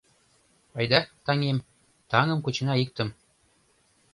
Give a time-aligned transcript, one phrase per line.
[0.77, 1.57] -Айда, таҥем,
[2.11, 3.09] таҥым кучена иктым!